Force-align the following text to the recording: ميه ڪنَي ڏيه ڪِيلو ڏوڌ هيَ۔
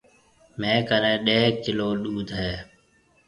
ميه 0.59 0.79
ڪنَي 0.89 1.13
ڏيه 1.25 1.43
ڪِيلو 1.63 1.89
ڏوڌ 2.03 2.27
هيَ۔ 2.39 2.51